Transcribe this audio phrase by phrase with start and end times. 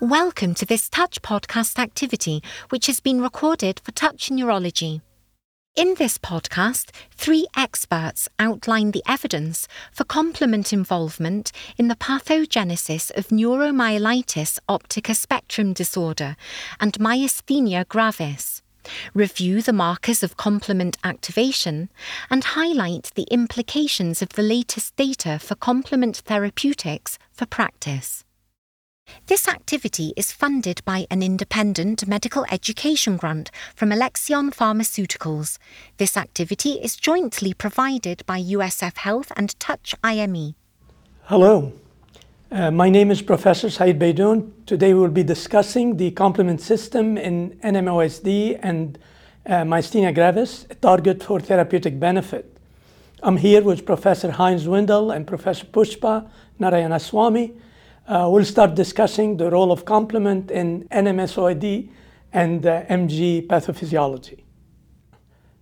[0.00, 5.02] Welcome to this Touch podcast activity, which has been recorded for Touch Neurology.
[5.76, 13.28] In this podcast, three experts outline the evidence for complement involvement in the pathogenesis of
[13.28, 16.34] neuromyelitis optica spectrum disorder
[16.80, 18.62] and myasthenia gravis,
[19.12, 21.90] review the markers of complement activation,
[22.30, 28.24] and highlight the implications of the latest data for complement therapeutics for practice.
[29.26, 35.58] This activity is funded by an independent medical education grant from Alexion Pharmaceuticals.
[35.98, 40.54] This activity is jointly provided by USF Health and Touch IME.
[41.24, 41.72] Hello,
[42.50, 44.50] uh, my name is Professor Said Beydoun.
[44.66, 48.98] Today we will be discussing the complement system in NMOSD and
[49.46, 52.56] uh, myasthenia gravis, a target for therapeutic benefit.
[53.22, 57.52] I'm here with Professor Heinz Wiendl and Professor Pushpa Narayanaswami
[58.10, 61.88] uh, we'll start discussing the role of complement in NMOSD
[62.32, 64.42] and uh, MG pathophysiology.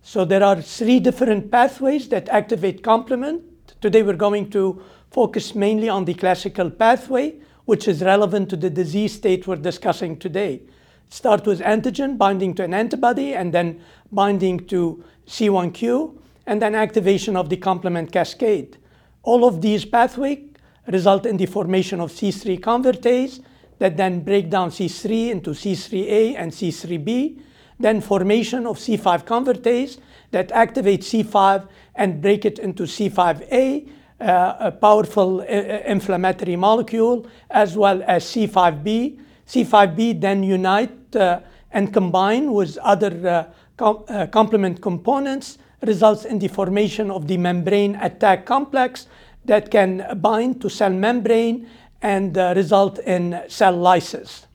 [0.01, 3.43] So there are three different pathways that activate complement.
[3.81, 8.69] Today we're going to focus mainly on the classical pathway, which is relevant to the
[8.69, 10.63] disease state we're discussing today.
[11.09, 13.79] Start with antigen binding to an antibody and then
[14.11, 18.77] binding to C1q and then activation of the complement cascade.
[19.21, 20.48] All of these pathways
[20.91, 23.41] result in the formation of C3 convertase
[23.79, 27.39] that then break down C3 into C3a and C3b,
[27.79, 29.99] then formation of C5 convertase
[30.31, 37.25] that activate C5 and break it into C5a, uh, a powerful uh, uh, inflammatory molecule,
[37.49, 39.19] as well as C5b.
[39.47, 41.39] C5b then unite uh,
[41.71, 43.43] and combine with other uh,
[43.77, 49.07] com uh, complement components, results in the formation of the membrane attack complex
[49.49, 51.67] that can bind to cell membrane
[52.01, 54.45] and uh, result in cell lysis.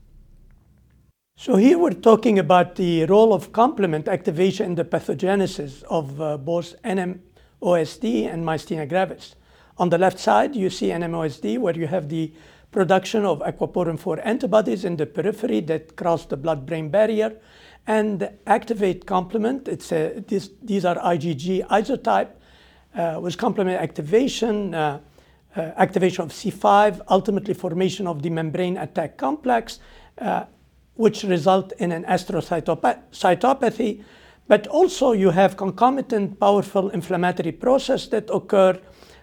[1.37, 6.38] So here we're talking about the role of complement activation in the pathogenesis of uh,
[6.38, 9.34] both NMOSD and myasthenia gravis.
[9.78, 12.33] On the left side, you see NMOSD, where you have the
[12.71, 17.37] production of aquaporin 4 antibodies in the periphery that cross the blood-brain barrier
[17.88, 19.66] and activate complement.
[19.66, 22.31] It's a, this, these are IgG isotype
[23.21, 25.00] with complement activation, uh,
[25.56, 29.81] uh, activation of C5, ultimately formation of the membrane attack complex,
[30.97, 34.03] which result in an astrocytopathy.
[34.47, 38.78] But also you have concomitant powerful inflammatory process that occur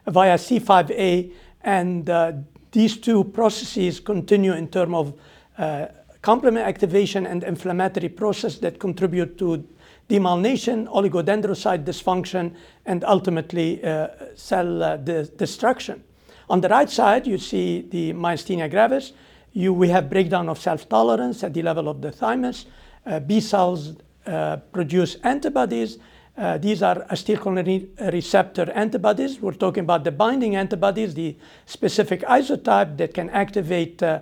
[0.08, 1.32] via C5a
[1.62, 2.34] and uh,
[2.72, 5.14] these two processes continue in terms of
[5.58, 5.88] uh,
[6.22, 9.68] complement activation and inflammatory process that contribute to
[10.12, 12.52] demyelination, oligodendrocyte dysfunction,
[12.86, 16.04] and ultimately uh, cell uh, de destruction.
[16.50, 19.14] On the right side, you see the myasthenia gravis.
[19.54, 22.66] You, we have breakdown of self-tolerance at the level of the thymus.
[23.06, 23.94] Uh, B cells
[24.26, 25.98] uh, produce antibodies.
[26.38, 29.40] Uh, these are acetylcholine receptor antibodies.
[29.40, 31.36] We're talking about the binding antibodies, the
[31.66, 34.20] specific isotype that can activate uh,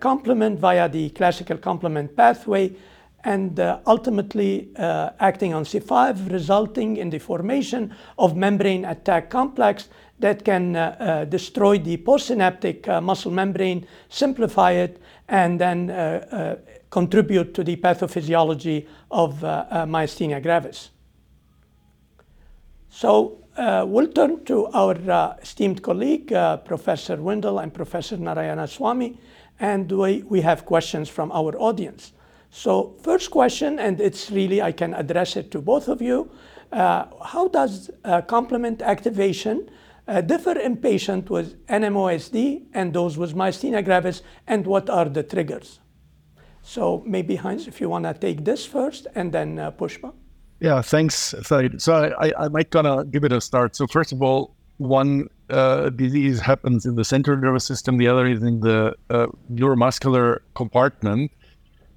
[0.00, 2.72] complement via the classical complement pathway
[3.24, 9.88] and uh, ultimately uh, acting on C5, resulting in the formation of membrane attack complex
[10.18, 16.56] that can uh, uh destroy the postsynaptic uh, muscle membrane, simplify it, and then uh,
[16.90, 20.90] contribute to the pathophysiology of myasthenia gravis.
[22.90, 26.28] So we'll turn to our esteemed colleague,
[26.64, 29.16] Professor Wiendl and Professor Narayana Narayanaswami,
[29.60, 32.12] and we, we have questions from our audience.
[32.50, 36.30] So first question, and it's really, I can address it to both of you.
[36.72, 39.70] Uh, how does uh, complement activation
[40.08, 45.22] uh, differ in patients with NMOSD and those with myasthenia gravis, and what are the
[45.22, 45.80] triggers?
[46.62, 50.12] So maybe Heinz, if you want to take this first, and then uh, Pushpa.
[50.60, 51.80] Yeah, thanks, Said.
[51.80, 53.76] So I, I might kind of give it a start.
[53.76, 58.26] So first of all, one uh, disease happens in the central nervous system, the other
[58.26, 61.30] is in the uh, neuromuscular compartment.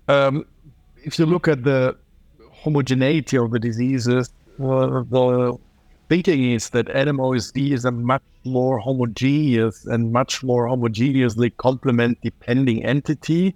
[0.07, 0.45] Um,
[1.03, 1.97] if you look at the
[2.51, 5.57] homogeneity of the diseases, the
[6.09, 12.83] thinking is that NMOSD is a much more homogeneous and much more homogeneously complement depending
[12.85, 13.55] entity,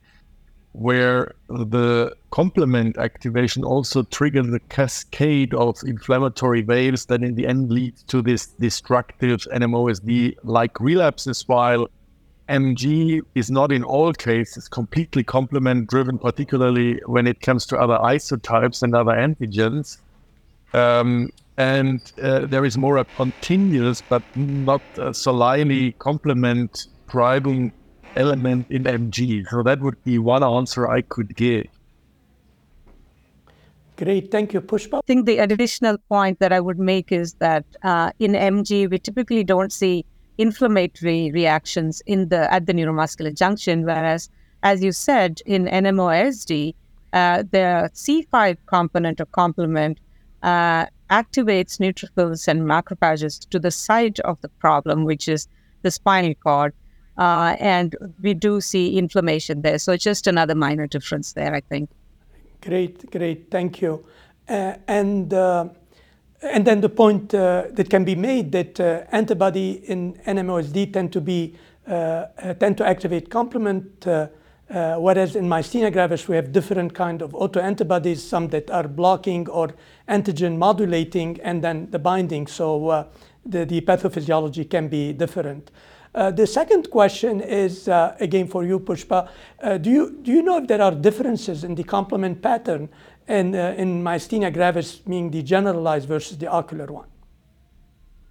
[0.72, 7.72] where the complement activation also triggers a cascade of inflammatory waves that in the end
[7.72, 11.88] leads to this destructive NMOSD like relapses, while
[12.50, 17.98] MG is not in all cases completely complement driven, particularly when it comes to other
[17.98, 19.98] isotypes and other antigens.
[20.74, 27.72] Um, and uh, there is more a continuous but not a solely complement driving
[28.16, 29.48] element in MG.
[29.50, 31.68] So that would be one answer I could give.
[33.98, 35.00] Great, thank you, Pushpa.
[35.00, 39.00] I think the additional point that I would make is that uh, in MG we
[39.00, 40.06] typically don't see
[40.38, 44.30] inflammatory reactions in the at the neuromuscular junction, whereas,
[44.64, 46.74] as you said, in NMOSD,
[47.14, 50.00] uh, the C5 component or complement
[50.44, 55.48] uh, activates neutrophils and macrophages to the site of the problem, which is
[55.82, 56.74] the spinal cord.
[57.18, 59.80] Uh, and we do see inflammation there.
[59.80, 61.90] So it's just another minor difference there, I think.
[62.62, 64.06] Great, great, thank you.
[64.48, 65.70] Uh, and uh,
[66.42, 71.12] and then the point uh, that can be made that uh, antibody in NMOSD tend
[71.14, 71.56] to be
[71.88, 74.06] uh, uh, tend to activate complement,
[74.68, 79.74] whereas in myasthenia gravis we have different kind of autoantibodies, some that are blocking or
[80.10, 82.46] antigen modulating, and then the binding.
[82.46, 83.08] So
[83.46, 85.72] the, the pathophysiology can be different.
[86.18, 89.30] Uh, the second question is uh, again for you, Pushpa.
[89.62, 92.90] Uh, do you do you know if there are differences in the complement pattern
[93.28, 97.08] in in myasthenia gravis, being the generalized versus the ocular one?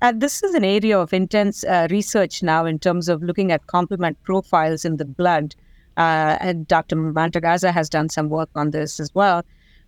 [0.02, 4.22] And this is an area of intense research now in terms of looking at complement
[4.22, 5.54] profiles in the blood.
[5.96, 6.96] and Dr.
[6.96, 9.42] Mantegazza has done some work on this as well.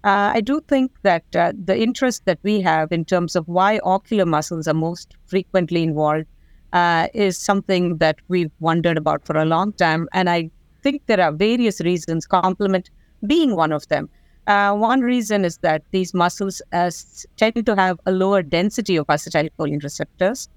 [0.05, 3.81] Uh, I do think that uh, the interest that we have in terms of why
[3.83, 6.27] ocular muscles are most frequently involved
[6.73, 10.09] uh, is something that we've wondered about for a long time.
[10.13, 10.51] And I
[10.83, 12.91] think there are various reasons, complement
[13.27, 14.09] being one of them.
[14.49, 16.91] Uh, one reason is that these muscles uh,
[17.37, 20.49] tend to have a lower density of acetylcholine receptors,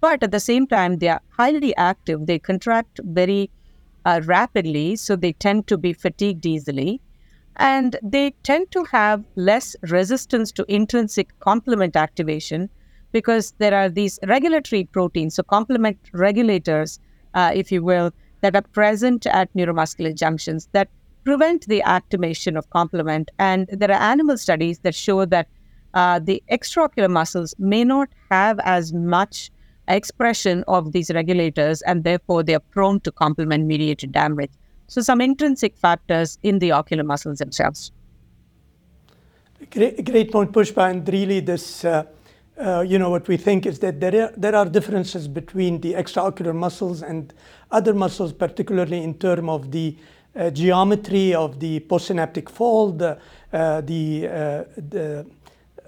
[0.00, 2.26] but at the same time, they are highly active.
[2.26, 3.50] They contract very
[4.04, 7.00] uh, rapidly, so they tend to be fatigued easily.
[7.56, 12.70] And they tend to have less resistance to intrinsic complement activation,
[13.10, 17.00] because there are these regulatory proteins, so complement regulators,
[17.34, 20.88] uh, if you will, that are present at neuromuscular junctions that
[21.24, 23.30] prevent the activation of complement.
[23.38, 25.48] And there are animal studies that show that
[25.94, 29.50] uh, the extraocular muscles may not have as much
[29.88, 34.50] expression of these regulators, and therefore they are prone to complement mediated damage.
[34.86, 37.92] So, some intrinsic factors in the ocular muscles themselves.
[39.70, 40.90] Great, great point, Pushpa.
[40.90, 42.04] And really, this uh,
[42.58, 45.94] uh, you know, what we think is that there are, there are differences between the
[45.94, 47.34] extraocular muscles and
[47.70, 49.96] other muscles, particularly in terms of the
[50.36, 53.16] uh, geometry of the postsynaptic fold, uh,
[53.52, 55.26] the, uh, the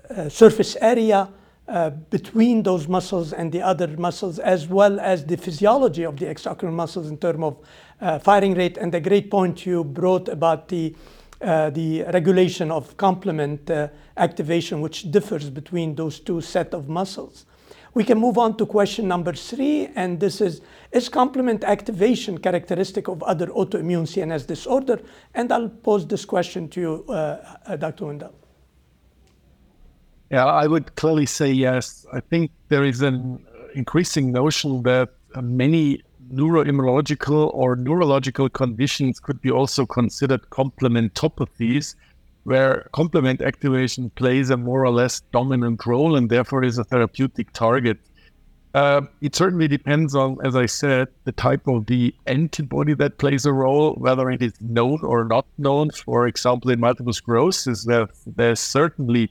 [0.09, 1.29] uh, surface area
[1.69, 6.27] uh, between those muscles and the other muscles, as well as the physiology of the
[6.27, 8.77] extraocular muscles in terms of firing rate.
[8.77, 10.95] And the great point you brought about the
[11.43, 17.45] uh, the regulation of complement uh, activation, which differs between those two set of muscles.
[17.93, 20.63] We can move on to question number three, and this is,
[20.97, 25.01] is complement activation characteristic of other autoimmune CNS disorder?
[25.35, 28.07] And I'll pose this question to you, uh, uh Dr.
[28.07, 28.33] Wiendl.
[30.31, 32.05] Yeah, I would clearly say yes.
[32.13, 33.45] I think there is an
[33.75, 35.11] increasing notion that
[35.41, 36.03] many
[36.33, 41.95] neuroimmunological or neurological conditions could be also considered complementopathies,
[42.45, 47.53] where complement activation plays a more or less dominant role and therefore is a therapeutic
[47.53, 47.99] target.
[48.77, 53.47] Uh, it certainly depends on, as I said, the type of the antibody that plays
[53.47, 55.89] a role, whether it is known or not known.
[55.93, 59.31] For example, in multiple sclerosis, there, there's certainly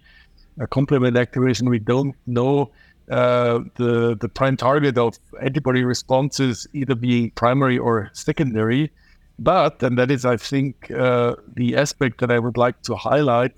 [0.59, 2.71] a complement activation we don't know
[3.11, 8.91] uh, the the prime target of antibody responses either being primary or secondary.
[9.37, 13.53] But and that is, I think, uh, the aspect that I would like to highlight.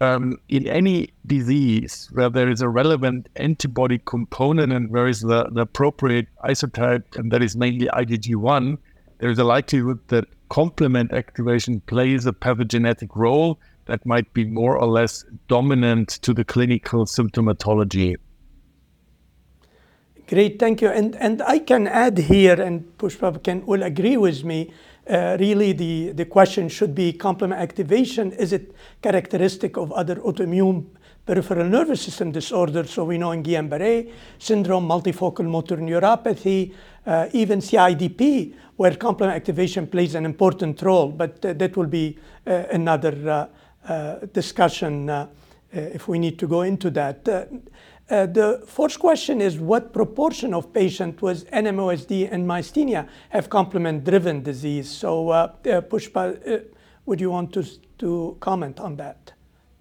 [0.00, 5.44] Um, in any disease where there is a relevant antibody component and where is the,
[5.52, 8.76] the appropriate isotype, and that is mainly IgG1,
[9.18, 14.76] there is a likelihood that complement activation plays a pathogenetic role that might be more
[14.76, 18.16] or less dominant to the clinical symptomatology.
[20.26, 20.88] Great, thank you.
[20.88, 24.72] And, and I can add here, and Pushpa can will agree with me,
[25.08, 28.32] uh, really the, the question should be complement activation.
[28.32, 30.86] Is it characteristic of other autoimmune
[31.26, 32.90] peripheral nervous system disorders?
[32.90, 36.74] So we know in Guillain-Barré syndrome, multifocal motor neuropathy,
[37.06, 41.08] uh, even CIDP, where complement activation plays an important role.
[41.08, 43.48] But uh, that will be uh, another
[43.86, 45.28] uh, uh, discussion
[45.72, 47.26] if we need to go into that.
[48.10, 54.42] Uh, the fourth question is what proportion of patients with NMOSD and myasthenia have complement-driven
[54.42, 54.90] disease?
[54.90, 55.34] So, uh,
[55.64, 56.58] uh, Pushpa, uh,
[57.06, 57.64] would you want to,
[57.98, 59.32] to comment on that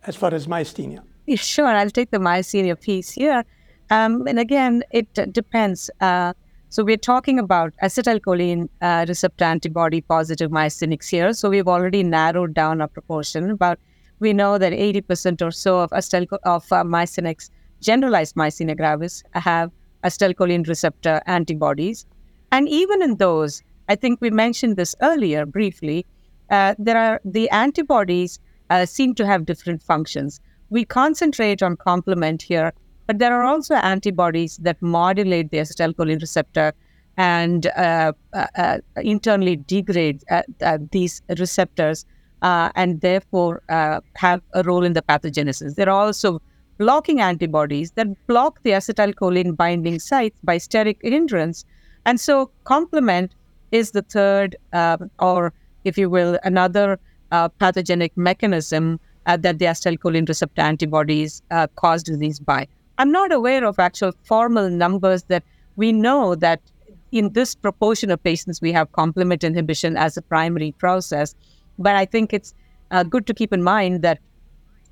[0.07, 1.01] as far as myasthenia?
[1.35, 3.43] Sure, I'll take the myasthenia piece here.
[3.89, 5.89] Um, and again, it depends.
[5.99, 6.33] Uh,
[6.75, 8.67] So we're talking about acetylcholine
[9.07, 11.31] receptor antibody positive myasthenics here.
[11.33, 13.55] So we've already narrowed down our proportion.
[13.57, 13.77] But
[14.19, 16.65] we know that 80% or so of, acetyl- of
[16.95, 17.51] myasthenics,
[17.83, 19.71] generalized myasthenia gravis, have
[20.03, 22.05] acetylcholine receptor antibodies.
[22.51, 26.05] And even in those, I think we mentioned this earlier briefly,
[26.49, 30.39] uh, there are the antibodies uh, seem to have different functions.
[30.69, 32.73] We concentrate on complement here,
[33.07, 36.73] but there are also antibodies that modulate the acetylcholine receptor
[37.17, 40.41] and uh, uh, uh internally degrade uh,
[40.91, 42.05] these receptors
[42.41, 43.61] and therefore
[44.15, 45.75] have a role in the pathogenesis.
[45.75, 46.41] There are also
[46.77, 51.65] blocking antibodies that block the acetylcholine binding sites by steric hindrance.
[52.05, 53.33] And so complement
[53.71, 55.53] is the third, um, or
[55.83, 56.99] if you will, another
[57.31, 62.67] uh, pathogenic mechanism uh, that the acetylcholine receptor antibodies uh, cause disease by.
[62.97, 65.43] I'm not aware of actual formal numbers that
[65.75, 66.61] we know that
[67.11, 71.35] in this proportion of patients we have complement inhibition as a primary process.
[71.79, 72.53] But I think it's
[72.91, 74.19] uh, good to keep in mind that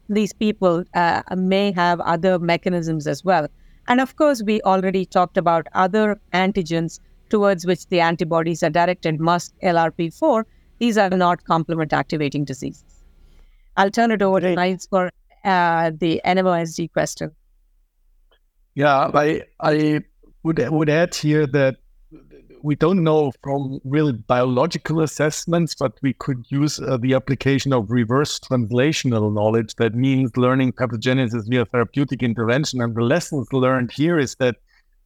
[0.09, 3.47] these people uh, may have other mechanisms as well.
[3.87, 9.19] And of course, we already talked about other antigens towards which the antibodies are directed,
[9.19, 10.43] MuSK, LRP4,
[10.81, 13.03] these are not complement activating diseases.
[13.77, 15.11] I'll turn it over to Niles for
[15.45, 17.31] uh, the NMOSD question.
[18.73, 20.01] Yeah, I I
[20.43, 21.77] would would add here that
[22.63, 27.89] we don't know from really biological assessments, but we could use uh, the application of
[27.89, 29.75] reverse translational knowledge.
[29.75, 32.81] That means learning pathogenesis via therapeutic intervention.
[32.81, 34.57] And the lessons learned here is that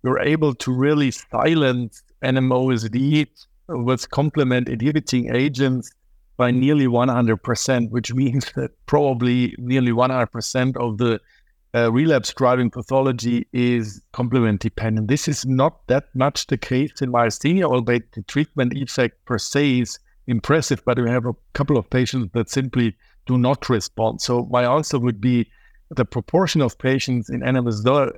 [0.03, 3.27] we're able to really silence NMOSD
[3.67, 5.91] with complement inhibiting agents
[6.37, 11.19] by nearly 100%, which means that probably nearly 100% of the
[11.75, 15.09] uh, relapse driving pathology is complement dependent.
[15.09, 19.79] This is not that much the case in myasthenia, although the treatment effect per se
[19.79, 24.21] is impressive, but we have a couple of patients that simply do not respond.
[24.21, 25.49] So my answer would be
[25.89, 28.11] the proportion of patients in NMSD,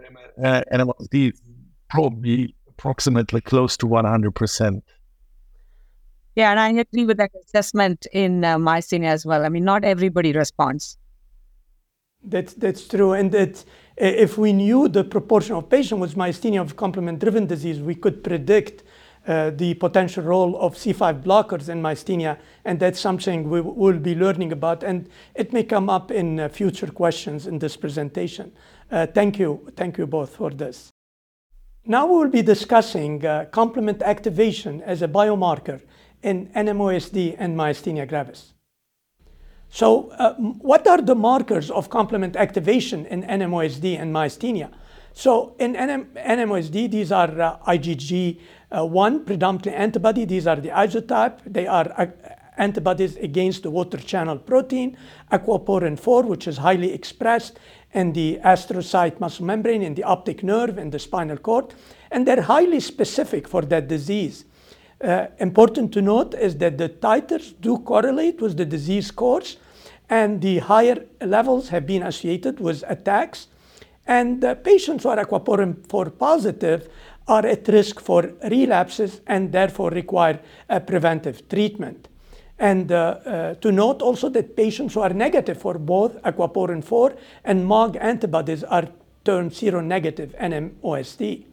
[0.43, 1.41] uh, NMSD is
[1.89, 4.81] probably approximately close to 100%.
[6.35, 9.43] Yeah, and I agree with that assessment in uh, myasthenia as well.
[9.43, 10.97] I mean, not everybody responds.
[12.23, 13.63] That's that's true, and that
[13.95, 18.83] if we knew the proportion of patients with myasthenia of complement-driven disease, we could predict
[19.27, 24.15] uh, the potential role of C5 blockers in myasthenia, and that's something we will be
[24.15, 28.51] learning about, and it may come up in uh, future questions in this presentation.
[28.91, 30.91] Uh, thank you, thank you both for this.
[31.85, 35.81] Now we will be discussing uh, complement activation as a biomarker
[36.23, 38.53] in NMOSD and myasthenia gravis.
[39.69, 44.71] So uh, what are the markers of complement activation in NMOSD and myasthenia?
[45.13, 48.37] So in NM NMOSD, these are uh, IgG1
[48.71, 50.25] uh, predominantly antibody.
[50.25, 51.39] These are the isotype.
[51.45, 52.05] They are uh,
[52.57, 54.97] antibodies against the water channel protein,
[55.31, 57.59] aquaporin 4, which is highly expressed
[57.93, 61.73] in the astrocyte muscle membrane, in the optic nerve, in the spinal cord.
[62.11, 64.45] And they're highly specific for that disease.
[64.99, 69.57] Uh, important to note is that the titers do correlate with the disease course,
[70.09, 73.47] and the higher levels have been associated with attacks.
[74.07, 76.89] And uh, patients who are aquaporin 4 positive
[77.27, 80.39] are at risk for relapses and therefore require
[80.69, 82.07] a preventive treatment.
[82.57, 87.15] And uh, uh, to note also that patients who are negative for both aquaporin 4
[87.43, 88.87] and MOG antibodies are
[89.25, 91.43] turned seronegative NMOSD.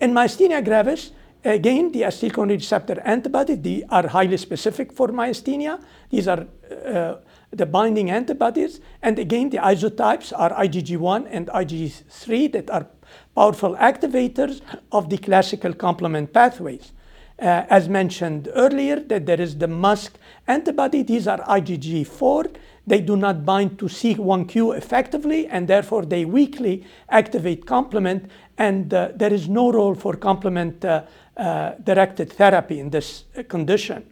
[0.00, 1.10] In myasthenia gravis,
[1.48, 5.82] Again, the acetylcholine receptor antibodies they are highly specific for myasthenia.
[6.10, 6.46] These are
[6.86, 7.14] uh,
[7.50, 8.80] the binding antibodies.
[9.02, 12.86] And again, the isotypes are IgG1 and IgG3 that are
[13.34, 14.60] powerful activators
[14.92, 16.92] of the classical complement pathways.
[17.40, 20.10] Uh, as mentioned earlier, that there is the MuSK
[20.48, 21.02] antibody.
[21.02, 22.56] These are IgG4.
[22.84, 28.28] They do not bind to C1q effectively, and therefore they weakly activate complement.
[28.56, 31.04] And uh, there is no role for complement uh,
[31.84, 34.04] directed therapy in this condition.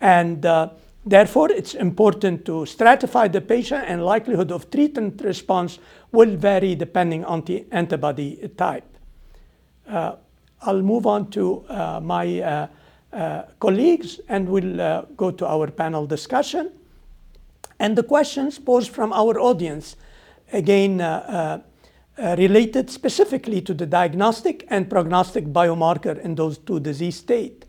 [0.00, 0.70] And uh,
[1.04, 5.78] therefore, it's important to stratify the patient, and likelihood of treatment response
[6.12, 8.84] will vary depending on the antibody type.
[9.88, 10.16] Uh,
[10.62, 12.66] I'll move on to uh, my uh,
[13.12, 16.70] uh, colleagues, and we'll go to our panel discussion.
[17.78, 19.96] And the questions posed from our audience,
[20.52, 21.62] again, uh,
[22.36, 27.66] related specifically to the diagnostic and prognostic biomarker in those two disease states.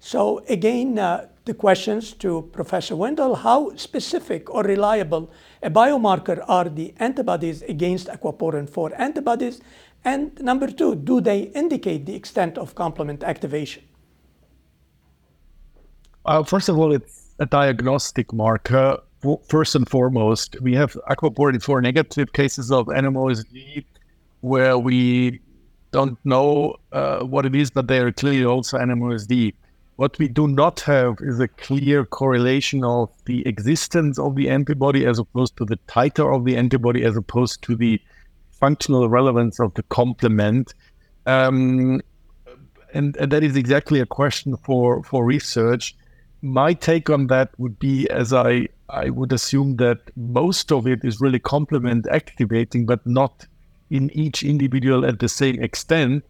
[0.00, 5.30] So again, uh, the questions to Professor Wiendl, how specific or reliable
[5.62, 9.60] a biomarker are the antibodies against aquaporin 4 antibodies,
[10.04, 13.84] And number two, do they indicate the extent of complement activation?
[16.24, 18.98] Uh, first of all, it's a diagnostic marker.
[19.48, 23.84] First and foremost, we have aquaporin 4 negative cases of NMOSD
[24.40, 25.40] where we
[25.92, 29.54] don't know uh, what it is, but they are clearly also NMOSD.
[29.96, 35.06] What we do not have is a clear correlation of the existence of the antibody
[35.06, 38.00] as opposed to the titer of the antibody as opposed to the
[38.50, 40.74] functional relevance of the complement.
[41.26, 42.00] Um,
[42.94, 45.94] and, and that is exactly a question for, for research.
[46.42, 51.04] My take on that would be as I, I would assume that most of it
[51.04, 53.46] is really complement activating, but not
[53.90, 56.24] in each individual at the same extent.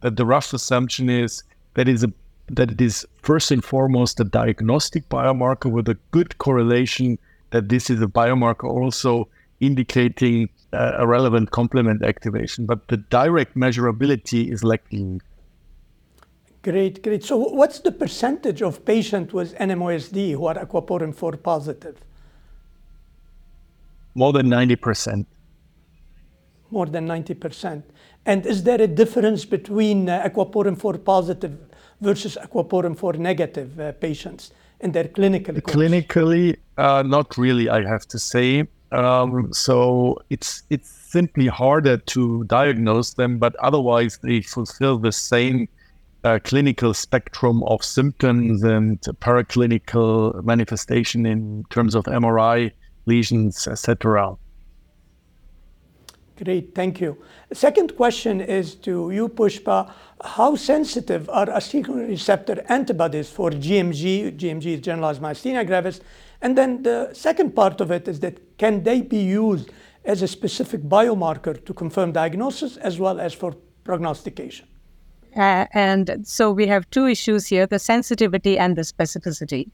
[0.00, 1.42] That the rough assumption is
[1.74, 2.12] that is a
[2.50, 7.18] that it is first and foremost a diagnostic biomarker with a good correlation
[7.50, 9.28] that this is a biomarker also
[9.60, 15.20] indicating uh, a relevant complement activation, but the direct measurability is lacking.
[16.68, 17.24] Great, great.
[17.24, 21.96] So, what's the percentage of patients with NMOSD who are aquaporin 4 positive?
[24.14, 25.24] More than 90%.
[26.70, 27.82] More than 90%.
[28.26, 31.56] And is there a difference between uh, aquaporin 4 positive
[32.02, 35.74] versus aquaporin 4 negative uh, patients in their clinical course?
[35.74, 38.68] Clinically, uh, not really, I have to say.
[38.92, 45.66] Um, so it's it's simply harder to diagnose them, but otherwise they fulfill the same
[46.44, 52.72] clinical spectrum of symptoms and paraclinical manifestation in terms of MRI
[53.06, 54.36] lesions, etc.
[56.42, 57.16] Great, thank you.
[57.52, 59.90] Second question is to you, Pushpa.
[60.22, 64.36] How sensitive are acetylcholine receptor antibodies for GMG?
[64.38, 66.00] GMG is generalized myasthenia gravis.
[66.40, 69.70] And then the second part of it is that can they be used
[70.04, 74.68] as a specific biomarker to confirm diagnosis as well as for prognostication?
[75.36, 79.70] Uh, and so we have two issues here the sensitivity and the specificity,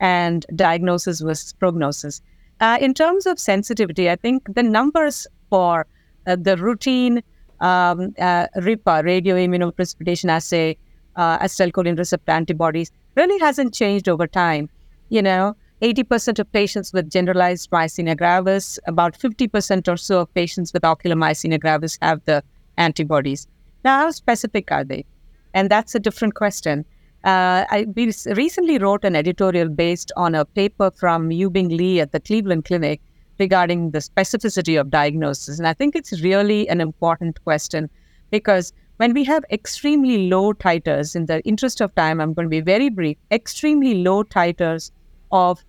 [0.00, 2.22] and diagnosis versus prognosis.
[2.60, 5.86] Uh, in terms of sensitivity, I think the numbers for
[6.26, 7.22] uh, the routine
[7.60, 10.76] um, uh, RIPA, radioimmunoprecipitation assay,
[11.16, 14.68] uh, acetylcholine receptor antibodies, really hasn't changed over time.
[15.08, 20.72] You know, 80% of patients with generalized myasthenia gravis, about 50% or so of patients
[20.72, 22.42] with ocular myasthenia gravis have the
[22.76, 23.46] antibodies.
[23.84, 25.04] Now, how specific are they?
[25.52, 26.84] And that's a different question.
[27.24, 32.12] Uh, I we recently wrote an editorial based on a paper from Yuebing Li at
[32.12, 33.00] the Cleveland Clinic
[33.38, 35.58] regarding the specificity of diagnosis.
[35.58, 37.88] And I think it's really an important question
[38.30, 42.50] because when we have extremely low titers, in the interest of time, I'm going to
[42.50, 44.90] be very brief, extremely low titers
[45.32, 45.64] of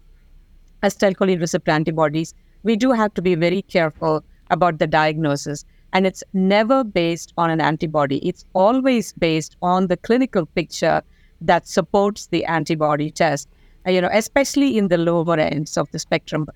[0.84, 5.66] acetylcholine receptor antibodies, we do have to be very careful about the diagnosis.
[5.96, 11.02] And it's never based on an antibody, it's always based on the clinical picture
[11.42, 13.48] that supports the antibody test.
[13.88, 16.48] Uh, you know, especially in the lower ends of the spectrum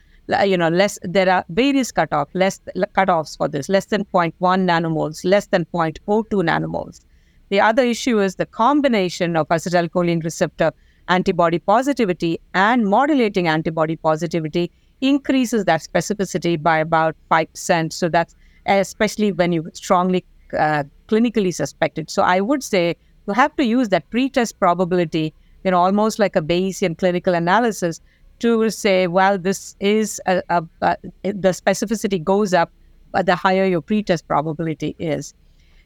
[0.45, 2.60] you know, less, there are various cutoff, less
[2.95, 7.02] cutoffs for this, less than 0.1 nanomoles, less than 0.02 nanomoles.
[7.49, 10.71] The other issue is the combination of acetylcholine receptor
[11.08, 14.71] antibody positivity and modulating antibody positivity
[15.02, 17.91] increases that specificity by about 5%.
[17.91, 20.24] So that's especially when you strongly
[20.58, 22.10] uh, clinically suspect it.
[22.10, 22.95] So I would say
[23.28, 28.02] you have to use that pretest probability, you know, almost like a Bayesian clinical analysis
[28.39, 32.72] to say, well, this is a, a, a, the specificity goes up,
[33.12, 35.34] but the higher your pretest probability is.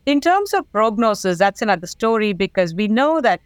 [0.05, 3.41] In terms of prognosis, that's another story because we know that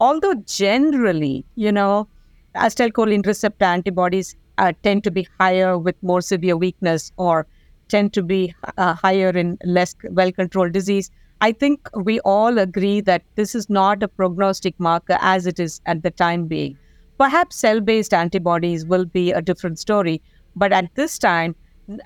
[0.00, 2.08] although generally, you know,
[2.54, 7.46] acetylcholine receptor antibodies uh, tend to be higher with more severe weakness or
[7.88, 13.00] tend to be uh, higher in less well controlled disease, I think we all agree
[13.02, 16.78] that this is not a prognostic marker as it is at the time being.
[17.18, 20.22] Perhaps cell based antibodies will be a different story,
[20.54, 21.54] but at this time,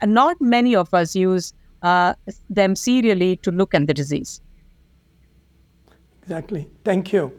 [0.04, 2.14] not many of us use uh,
[2.48, 4.40] them serially to look at the disease.
[6.22, 6.68] Exactly.
[6.84, 7.32] Thank you.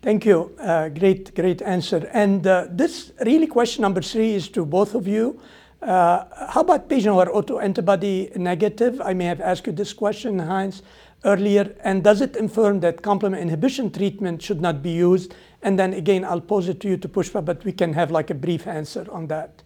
[0.00, 0.54] Thank you.
[0.60, 2.08] Uh, great, great answer.
[2.12, 5.40] And uh, this really question number three is to both of you.
[5.80, 9.00] Uh, how about patients who are autoantibody negative?
[9.00, 10.82] I may have asked you this question, Heinz,
[11.24, 11.74] earlier.
[11.84, 16.24] And does it inform that complement inhibition treatment should not be used and then again,
[16.24, 19.06] I'll pose it to you to Pushpa, but we can have like a brief answer
[19.10, 19.62] on that.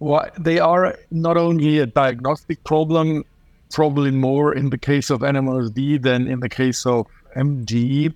[0.00, 3.24] Well, they are not only a diagnostic problem,
[3.70, 8.14] probably more in the case of NMOSD than in the case of MGE.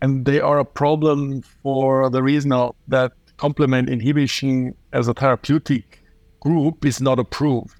[0.00, 2.50] And they are a problem for the reason
[2.88, 6.02] that complement inhibition as a therapeutic
[6.40, 7.74] group is not approved.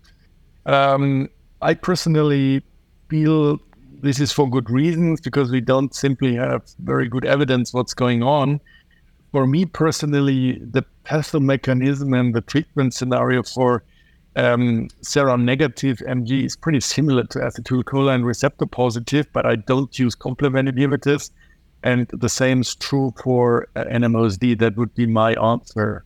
[0.66, 1.28] Um,
[1.60, 2.62] I personally
[3.08, 3.58] feel
[4.00, 8.22] this is for good reasons because we don't simply have very good evidence what's going
[8.22, 8.60] on.
[9.32, 13.82] For me personally, the pathomechanism and the treatment scenario for
[14.36, 20.68] um, seronegative MG is pretty similar to acetylcholine receptor positive, but I don't use complement
[20.68, 21.30] inhibitors.
[21.82, 24.58] And the same is true for uh, NMOSD.
[24.58, 26.04] That would be my answer.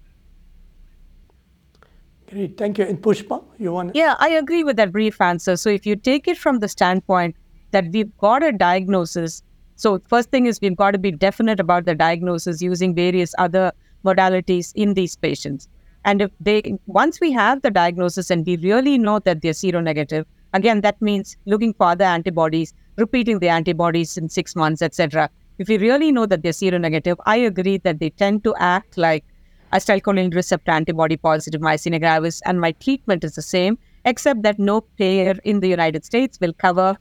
[2.31, 2.85] Great, thank you.
[2.85, 3.95] And Pushpa, you want?
[3.95, 5.57] Yeah, I agree with that brief answer.
[5.57, 7.37] So if you take it from the standpoint
[7.73, 9.43] that we've got a diagnosis,
[9.77, 13.73] so first thing is we've got to be definite about the diagnosis using various other
[14.05, 15.69] modalities in these patients.
[16.05, 20.25] And if they once we have the diagnosis and we really know that they're seronegative,
[20.53, 25.31] again that means looking for other antibodies, repeating the antibodies in six months, etc.
[25.63, 29.25] If we really know that they're seronegative, I agree that they tend to act like
[29.73, 34.59] a acetylcholine receptor antibody positive myasthenia gravis, and my treatment is the same, except that
[34.59, 36.97] no payer in the United States will cover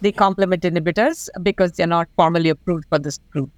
[0.00, 3.50] the complement inhibitors because they're not formally approved for this group.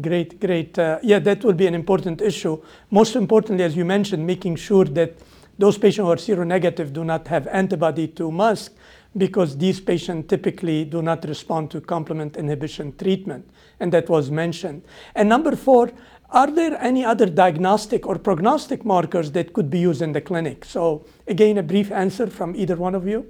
[0.00, 0.78] Great, great.
[0.78, 2.56] Uh, yeah, that will be an important issue.
[2.92, 5.18] Most importantly, as you mentioned, making sure that
[5.58, 8.70] those patients who are seronegative do not have antibody to MuSK
[9.16, 13.48] because these patients typically do not respond to complement inhibition treatment,
[13.80, 14.82] and that was mentioned.
[15.14, 15.90] And number four,
[16.30, 20.64] are there any other diagnostic or prognostic markers that could be used in the clinic?
[20.64, 23.26] So again, a brief answer from either one of you.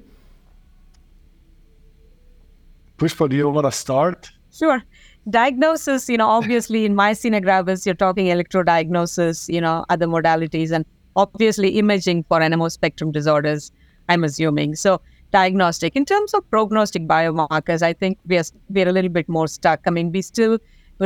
[2.99, 4.31] Pushpa, do you want to start?
[4.53, 4.83] Sure
[5.29, 10.85] diagnosis, you know, obviously in myasthenia gravis, you're talking electrodiagnosis, you know, other modalities, and
[11.17, 13.71] obviously imaging for NMO spectrum disorders,
[14.09, 14.75] I'm assuming.
[14.77, 15.97] So diagnostic.
[15.97, 19.49] In terms of prognostic biomarkers, I think we are, we are a little bit more
[19.49, 19.81] stuck.
[19.87, 20.59] I mean, we still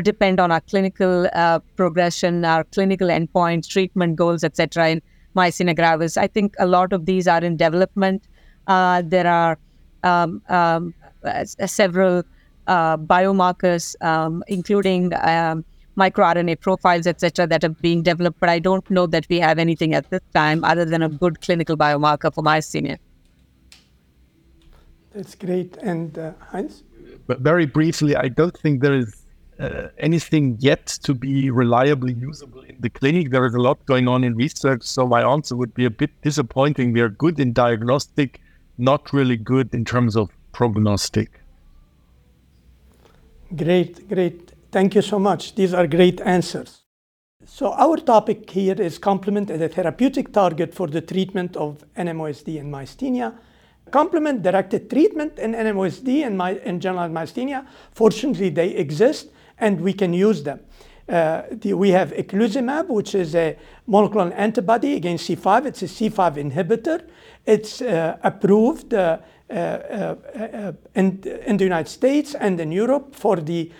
[0.02, 4.88] depend on our clinical uh, progression, our clinical endpoints, treatment goals, etc.
[4.88, 5.02] in
[5.37, 6.16] myasthenia gravis.
[6.16, 8.24] I think a lot of these are in development.
[8.66, 9.58] Uh, there are
[10.02, 12.22] um, um, uh, several
[12.66, 15.64] uh, biomarkers, um, including um,
[15.96, 18.40] microRNA profiles, etc., that are being developed.
[18.40, 21.40] But I don't know that we have anything at this time other than a good
[21.40, 22.98] clinical biomarker for myasthenia.
[25.14, 25.77] That's great.
[25.77, 26.83] And uh, Heinz?
[27.27, 29.24] But very briefly, I don't think there is
[29.61, 33.31] uh, anything yet to be reliably usable in the clinic.
[33.31, 36.11] There is a lot going on in research, so my answer would be a bit
[36.22, 36.92] disappointing.
[36.92, 38.40] We are good in diagnostic,
[38.77, 41.40] not really good in terms of prognostic.
[43.55, 44.53] Great, great.
[44.72, 45.55] Thank you so much.
[45.55, 46.81] These are great answers.
[47.46, 52.59] So our topic here is complement as a therapeutic target for the treatment of NMOSD
[52.59, 53.35] and myasthenia.
[53.90, 60.12] Complement-directed treatment in NMOSD and, my, in general myasthenia, fortunately they exist and we can
[60.12, 60.61] use them.
[61.09, 63.57] Uh, the, we have eculizumab, which is a
[63.88, 65.66] monoclonal antibody against C5.
[65.66, 67.07] It's a C5 inhibitor.
[67.44, 69.18] It's uh, approved uh,
[69.51, 73.70] uh, uh, uh, in, in, the United States and in Europe for the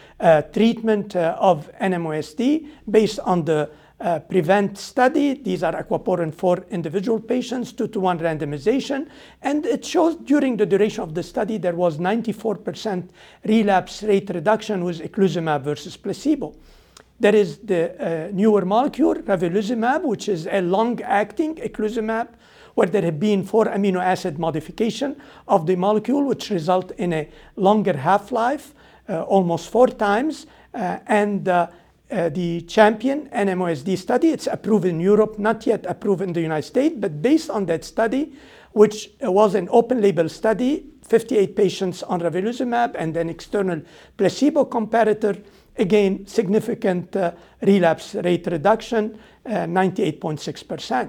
[0.53, 3.71] treatment of NMOSD based on the
[4.05, 5.33] uh, prevent study.
[5.33, 9.09] These are aquaporin for individual patients, two to one randomization.
[9.41, 13.09] And it shows during the duration of the study, there was 94%
[13.47, 16.55] relapse rate reduction with eculizumab versus placebo.
[17.19, 22.29] There is the uh, newer molecule, ravulizumab, which is a long-acting eculizumab
[22.75, 25.17] where there have been four amino acid modification
[25.49, 28.75] of the molecule, which result in a longer half-life,
[29.09, 30.47] uh, almost four times.
[30.75, 31.49] Uh, and
[32.11, 36.41] uh, uh the champion NMOSD study, it's approved in Europe, not yet approved in the
[36.41, 38.33] United States, but based on that study,
[38.73, 43.81] which was an open label study, 58 patients on ravulizumab and an external
[44.17, 45.43] placebo comparator,
[45.77, 50.93] again, significant uh, relapse rate reduction, 98.6%.
[50.93, 51.09] Uh,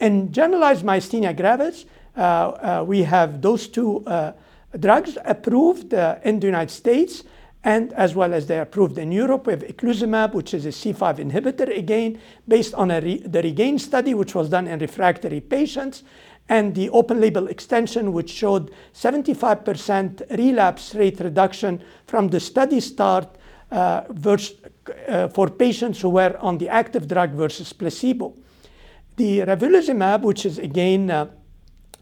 [0.00, 4.32] in generalized myasthenia gravis, uh, uh, we have those two uh,
[4.78, 7.24] drugs approved in the United States
[7.66, 9.48] and as well as they're approved in Europe.
[9.48, 14.14] We have eculizumab, which is a C5 inhibitor, again, based on re the REGAIN study,
[14.14, 16.04] which was done in refractory patients,
[16.48, 23.36] and the open label extension, which showed 75% relapse rate reduction from the study start
[23.72, 24.02] uh,
[25.08, 28.32] uh, for patients who were on the active drug versus placebo.
[29.16, 31.30] The ravulizumab, which is again, uh,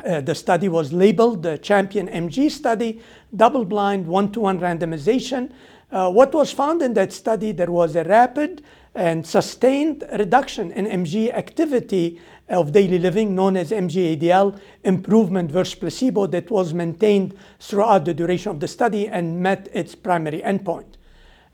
[0.04, 3.00] uh, the study was labeled the Champion MG study,
[3.35, 5.52] double blind, one to one randomization.
[5.90, 8.62] Uh, what was found in that study, there was a rapid
[8.94, 16.26] and sustained reduction in MG activity of daily living, known as MG-ADL improvement versus placebo,
[16.26, 20.93] that was maintained throughout the duration of the study and met its primary endpoint.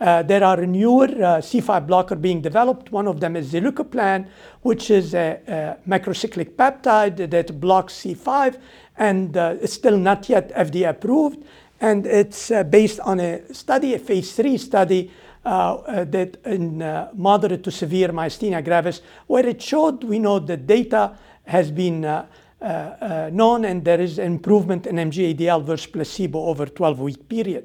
[0.00, 2.90] Uh, there are newer uh, C5 blocker being developed.
[2.90, 4.28] One of them is zilucoplan,
[4.62, 8.58] which is a, a macrocyclic peptide that blocks C5
[8.96, 11.44] and uh, it's still not yet FDA approved.
[11.82, 15.10] And it's uh, based on a study, a phase three study
[15.44, 16.78] uh, uh, that in
[17.14, 23.64] moderate to severe myasthenia gravis, where it showed we know the data has been known
[23.64, 27.64] and there is improvement in MG-ADL versus placebo over 12-week period.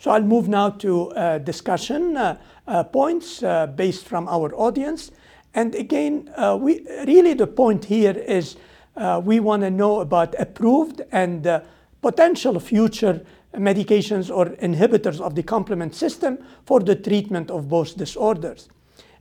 [0.00, 3.40] So I'll move now to uh, discussion uh, uh, points
[3.76, 5.10] based from our audience.
[5.52, 8.56] And again, we really the point here is
[9.22, 11.62] we want to know about approved and
[12.00, 13.20] potential future
[13.54, 18.70] medications or inhibitors of the complement system for the treatment of both disorders.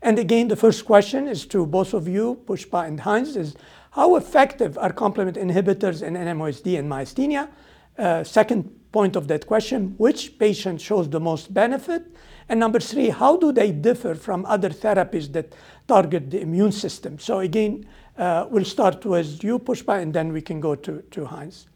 [0.01, 3.53] And again, the first question is to both of you, Pushpa and Heinz, is
[3.91, 7.49] how effective are complement inhibitors in NMOSD and myasthenia?
[7.97, 12.03] Uh, second point of that question, which patient shows the most benefit?
[12.47, 15.53] And number three, how do they differ from other therapies that
[15.87, 17.19] target the immune system?
[17.19, 17.85] So again,
[18.17, 21.67] uh, we'll start with you, Pushpa, and then we can go to, to Heinz.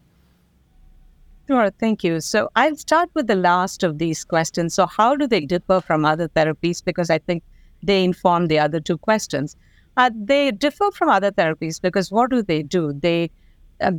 [1.46, 2.20] Sure, thank you.
[2.20, 4.74] So I'll start with the last of these questions.
[4.74, 6.82] So, how do they differ from other therapies?
[6.82, 7.42] Because I think
[7.82, 9.56] they inform the other two questions.
[9.96, 12.92] Uh, they differ from other therapies because what do they do?
[12.92, 13.30] They
[13.80, 13.92] uh,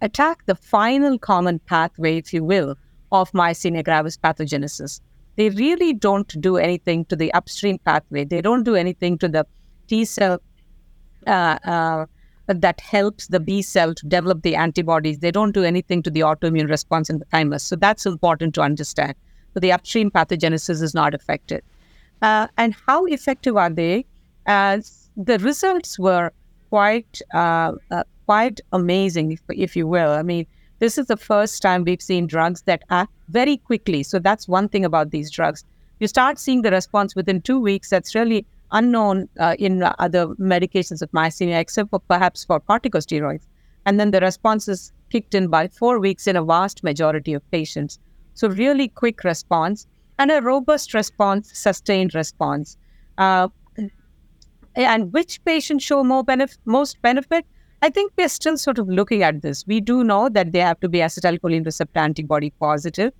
[0.00, 2.76] attack the final common pathway, if you will,
[3.10, 5.00] of myasthenia gravis pathogenesis.
[5.36, 8.24] They really don't do anything to the upstream pathway.
[8.24, 9.46] They don't do anything to the
[9.88, 10.40] T cell
[11.26, 12.06] uh, uh
[12.48, 15.20] that helps the B cell to develop the antibodies.
[15.20, 17.62] They don't do anything to the autoimmune response in the thymus.
[17.62, 19.14] So that's important to understand.
[19.54, 21.62] So the upstream pathogenesis is not affected.
[22.20, 24.04] Uh, and how effective are they?
[24.46, 26.32] As the results were
[26.70, 30.10] quite uh, uh, quite amazing, if, if you will.
[30.10, 30.46] I mean,
[30.78, 34.02] this is the first time we've seen drugs that act very quickly.
[34.02, 35.64] So that's one thing about these drugs.
[36.00, 37.90] You start seeing the response within two weeks.
[37.90, 43.46] That's really unknown uh, in other medications of myasthenia, except for perhaps for corticosteroids.
[43.86, 47.48] And then the response is kicked in by four weeks in a vast majority of
[47.50, 47.98] patients.
[48.34, 49.86] So, really quick response
[50.18, 52.76] and a robust response, sustained response.
[53.18, 53.48] Uh,
[54.74, 57.44] and which patients show more benef- most benefit?
[57.82, 59.66] I think we're still sort of looking at this.
[59.66, 63.12] We do know that they have to be acetylcholine receptor antibody positive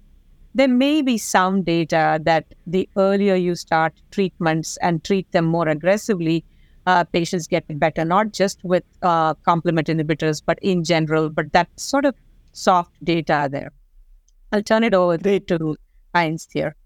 [0.54, 5.68] there may be some data that the earlier you start treatments and treat them more
[5.68, 6.44] aggressively,
[6.86, 11.30] uh, patients get better, not just with uh, complement inhibitors, but in general.
[11.30, 12.14] But that sort of
[12.52, 13.72] soft data there.
[14.52, 15.76] I'll turn it over to
[16.14, 16.76] Heinz here.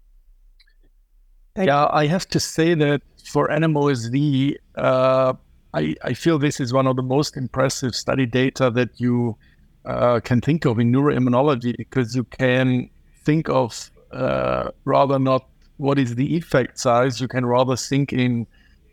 [1.55, 1.89] Thank yeah, you.
[1.91, 5.33] I have to say that for NMOSD, uh,
[5.73, 9.37] I, I feel this is one of the most impressive study data that you
[9.85, 12.89] uh, can think of in neuroimmunology because you can
[13.23, 17.21] think of uh, rather not what is the effect size.
[17.21, 18.47] You can rather think in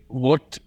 [0.08, 0.58] what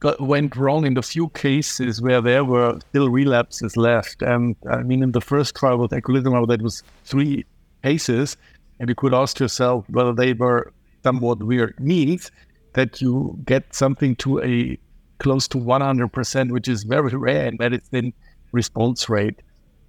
[0.00, 4.22] got, went wrong in the few cases where there were still relapses left.
[4.22, 7.46] And I mean, in the first trial with eculizumab, that was three
[7.82, 8.36] cases,
[8.78, 10.72] and you could ask yourself whether they were
[11.02, 11.78] somewhat weird.
[11.80, 12.30] Means
[12.74, 14.78] that you get something to a
[15.18, 18.12] close to 100%, which is very rare in medicine
[18.52, 19.40] response rate,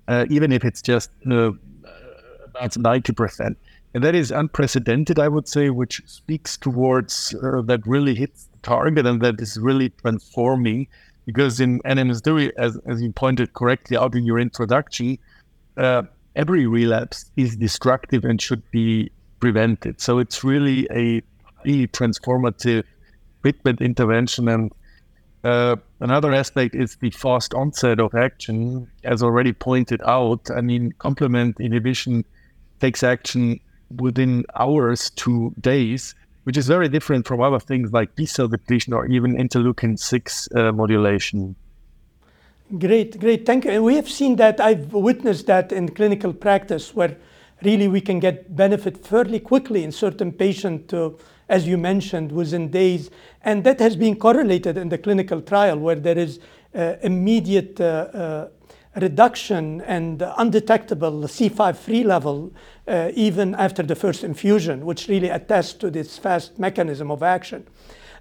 [0.07, 1.51] uh, even if it's just uh,
[2.45, 3.55] about 90%.
[3.93, 8.57] And that is unprecedented, I would say, which speaks towards uh, that really hits the
[8.59, 10.87] target and that is really transforming.
[11.25, 15.17] Because in NMSD, as, as you pointed correctly out in your introduction,
[15.77, 16.03] uh,
[16.35, 20.01] every relapse is destructive and should be prevented.
[20.01, 21.21] So it's really a
[21.63, 22.83] really transformative
[23.41, 24.47] treatment intervention.
[24.47, 24.71] And
[25.43, 28.87] uh, another aspect is the fast onset of action.
[29.03, 32.23] As already pointed out, I mean, complement inhibition
[32.79, 33.59] takes action
[33.97, 38.93] within hours to days, which is very different from other things like B cell depletion
[38.93, 41.55] or even interleukin 6 uh, modulation.
[42.79, 43.45] Great, great.
[43.45, 43.71] Thank you.
[43.71, 47.15] And we have seen that, I've witnessed that in clinical practice where
[47.61, 51.11] really we can get benefit fairly quickly in certain patients, uh,
[51.49, 53.09] as you mentioned, within days.
[53.43, 56.39] And that has been correlated in the clinical trial where there is
[56.75, 58.47] uh, immediate uh, uh
[58.95, 62.53] reduction and undetectable C5 free level
[62.87, 67.65] uh, even after the first infusion, which really attests to this fast mechanism of action.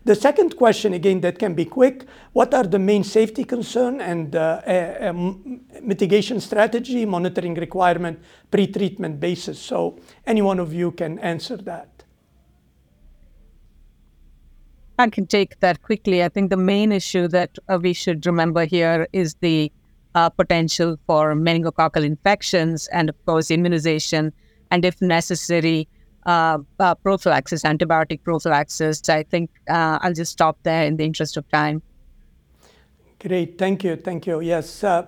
[0.05, 4.35] The second question, again, that can be quick, what are the main safety concern and
[4.35, 5.13] uh, a, a
[5.81, 8.19] mitigation strategy, monitoring requirement,
[8.51, 9.61] pre-treatment basis?
[9.61, 11.92] So any one of you can answer that.
[15.03, 16.23] I can take that quickly.
[16.23, 19.73] I think the main issue that uh, we should remember here is the
[20.15, 24.33] uh, potential for meningococcal infections and, of course, immunization,
[24.71, 25.89] and if necessary,
[26.27, 29.09] uh, uh, prophylaxis, antibiotic prophylaxis.
[29.09, 31.83] I think uh, I'll just stop there in the interest of time.
[33.19, 34.41] Great, thank you, thank you.
[34.41, 34.85] Yes.
[34.85, 35.07] Uh,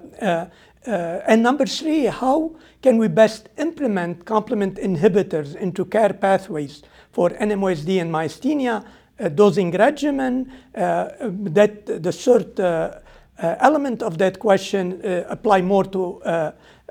[0.87, 7.31] uh, and number three, how can we best implement complement inhibitors into care pathways for
[7.31, 8.85] NMOSD and myasthenia,
[9.35, 12.59] dosing regimen, that the third
[13.39, 16.21] element of that question apply more to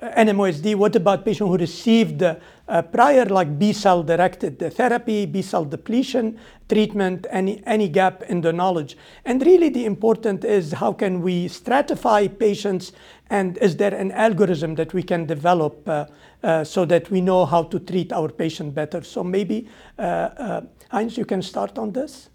[0.03, 7.25] NMOSD, what about patients who received uh, prior like B-cell directed therapy, B-cell depletion treatment,
[7.29, 8.97] any, gap in the knowledge?
[9.23, 12.91] And really the important is how can we stratify patients
[13.29, 16.05] and is there an algorithm that we can develop uh,
[16.43, 19.01] uh, so that we know how to treat our patient better?
[19.03, 20.61] So maybe, uh, uh,
[20.93, 22.29] Heinz, you can start on this?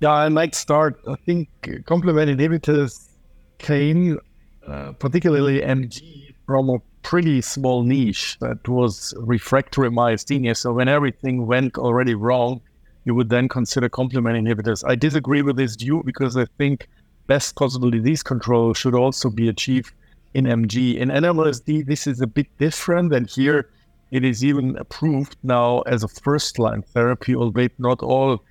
[0.00, 1.00] Yeah, I might start.
[1.08, 1.48] I think
[1.84, 3.08] complement inhibitors
[3.58, 4.20] came
[4.68, 10.56] uh, particularly MG, from a pretty small niche that was refractory myasthenia.
[10.56, 12.60] So when everything went already wrong,
[13.04, 14.84] you would then consider complement inhibitors.
[14.86, 16.86] I disagree with this view because I think
[17.26, 19.92] best possible disease control should also be achieved
[20.34, 20.96] in MG.
[20.96, 23.70] In NMOSD, this is a bit different, and here
[24.10, 28.42] it is even approved now as a first line therapy, albeit not all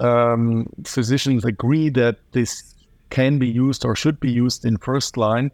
[0.00, 2.74] um, physicians agree that this
[3.10, 5.50] can be used or should be used in first line.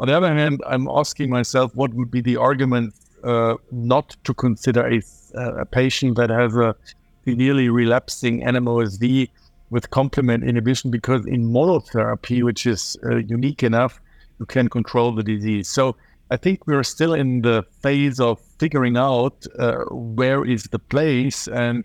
[0.00, 4.34] On the other hand, I'm asking myself what would be the argument uh, not to
[4.34, 5.02] consider a,
[5.34, 6.76] a, patient that has a
[7.24, 9.28] severely relapsing NMOSD
[9.70, 14.00] with complement inhibition because in monotherapy, which is uh, unique enough,
[14.38, 15.68] you can control the disease.
[15.68, 15.96] So
[16.30, 21.48] I think we're still in the phase of figuring out uh, where is the place,
[21.48, 21.84] and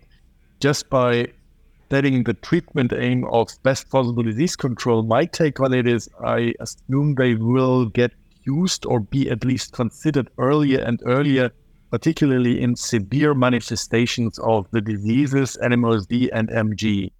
[0.60, 1.28] just by
[1.90, 6.52] setting the treatment aim of best possible disease control, my take on it is I
[6.60, 8.12] assume they will get
[8.44, 11.50] used or be at least considered earlier and earlier,
[11.90, 17.12] particularly in severe manifestations of the diseases, NMOSD and MG.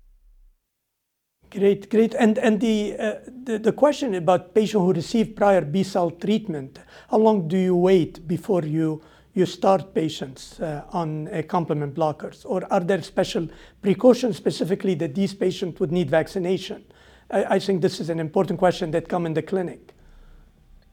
[1.54, 2.14] Great, great.
[2.14, 3.14] And and the, uh,
[3.44, 7.76] the, the question about patients who receive prior B cell treatment, how long do you
[7.76, 9.02] wait before you
[9.34, 12.44] you start patients uh, on uh, complement blockers?
[12.44, 13.48] Or are there special
[13.82, 16.84] precautions specifically that these patients would need vaccination?
[17.30, 19.92] I, I think this is an important question that come in the clinic.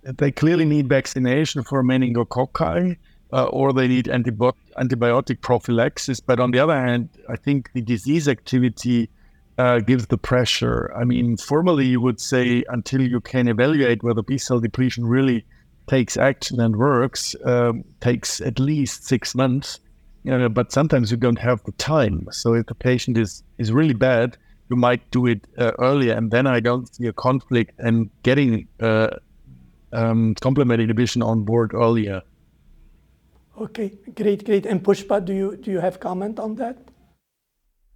[0.04, 2.98] They clearly need vaccination for meningococci.
[3.34, 6.20] Uh, or they need antibi- antibiotic prophylaxis.
[6.20, 9.10] But on the other hand, I think the disease activity
[9.62, 10.92] uh, gives the pressure.
[11.02, 15.46] I mean, formally, you would say until you can evaluate whether B cell depletion really
[15.88, 19.80] takes action and works um, takes at least six months.
[20.24, 22.28] You know, but sometimes you don't have the time.
[22.32, 24.38] So if the patient is is really bad,
[24.70, 28.68] you might do it uh, earlier, and then I don't see a conflict and getting
[28.80, 29.10] uh,
[29.94, 32.22] um, complement inhibition on board earlier.
[33.66, 34.66] Okay, great, great.
[34.66, 36.78] And Pushpa, do you do you have comment on that?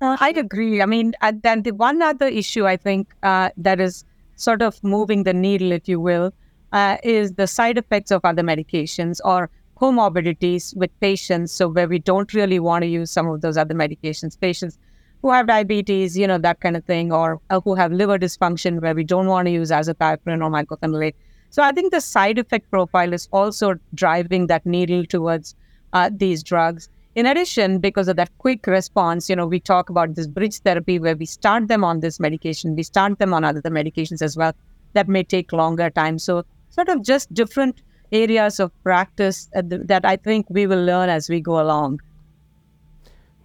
[0.02, 0.82] Uh, I agree.
[0.82, 4.04] I mean, and then the one other issue I think uh, that is
[4.36, 6.34] sort of moving the needle, if you will,
[6.74, 11.54] uh, is the side effects of other medications or comorbidities with patients.
[11.54, 14.78] So where we don't really want to use some of those other medications, patients
[15.22, 18.82] who have diabetes, you know, that kind of thing, or uh, who have liver dysfunction
[18.82, 21.14] where we don't want to use azathioprine or mycophenolate.
[21.50, 25.56] So I think the side effect profile is also driving that needle towards
[25.94, 26.90] uh, these drugs.
[27.16, 31.00] In addition, because of that quick response, you know, we talk about this bridge therapy
[31.00, 34.54] where we start them on this medication, we start them on other medications as well.
[34.94, 36.20] That may take longer time.
[36.20, 41.30] So sort of just different areas of practice that I think we will learn as
[41.30, 42.02] we go along.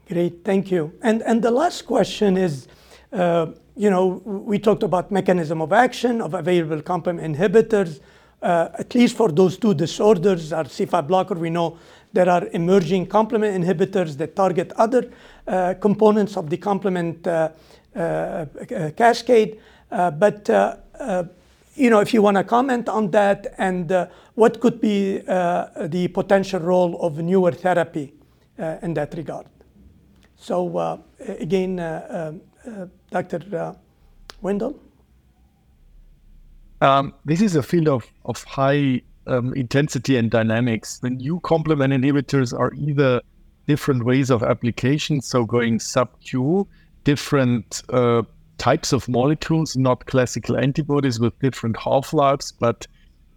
[0.09, 0.93] Great, thank you.
[1.03, 2.67] And and the last question is,
[3.13, 8.01] uh, you know, we talked about mechanism of action of available complement inhibitors.
[8.43, 11.79] Uh, at least for those two disorders, our C5 blocker, we know
[12.13, 15.11] there are emerging complement inhibitors that target other
[15.47, 17.51] uh, components of the complement uh,
[17.95, 18.47] uh,
[18.97, 19.61] cascade.
[19.91, 20.49] Uh, but
[21.77, 25.67] you know, if you want to comment on that and uh, what could be uh,
[25.87, 28.13] the potential role of newer therapy
[28.59, 29.47] uh, in that regard.
[30.37, 32.33] So uh, again, uh,
[32.67, 33.75] uh, Dr.
[34.43, 34.79] Wiendl.
[36.81, 40.99] Um, this is a field of, of high um, intensity and dynamics.
[40.99, 43.21] The new complement inhibitors are either
[43.67, 46.67] different ways of application, so going sub-Q,
[47.05, 47.83] different
[48.59, 52.87] types of molecules, not classical antibodies with different half lives, but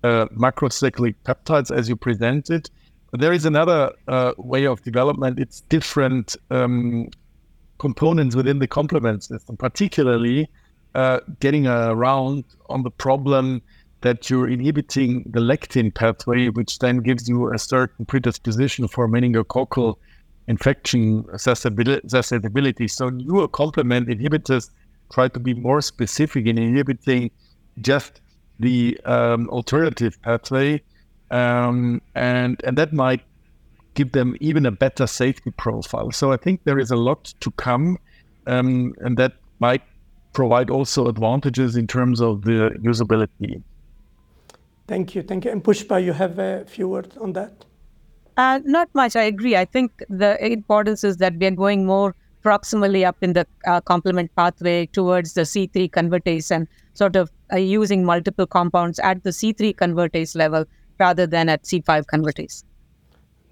[0.04, 2.70] uh, macrocyclic peptides as you presented.
[3.14, 5.40] There is another uh, way of development.
[5.40, 7.08] It's different um,
[7.78, 10.50] components within the complement system, particularly
[10.94, 13.62] uh, getting around on the problem
[14.04, 19.96] that you're inhibiting the lectin pathway, which then gives you a certain predisposition for meningococcal
[20.48, 22.88] infection susceptibility.
[22.88, 24.70] So newer complement inhibitors
[25.12, 27.32] try to be more specific in inhibiting
[27.82, 28.22] just
[28.60, 30.82] the um, alternative pathway,
[31.32, 33.22] um, and and that might
[33.94, 36.12] give them even a better safety profile.
[36.12, 37.98] So I think there is a lot to come,
[38.48, 39.84] um, and that might
[40.34, 43.62] provide also advantages in terms of the usability.
[44.88, 45.52] Thank you, thank you.
[45.52, 47.66] And Pushpa, you have a few words on that.
[48.36, 49.16] Uh, not much.
[49.16, 49.56] I agree.
[49.56, 53.80] I think the importance is that we are going more proximally up in the uh,
[53.82, 59.30] complement pathway towards the C3 convertase and sort of uh, using multiple compounds at the
[59.30, 60.66] C3 convertase level
[61.00, 62.64] rather than at C5 convertase.